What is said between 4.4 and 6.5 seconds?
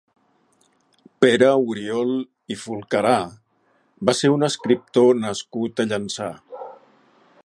escriptor nascut a Llançà.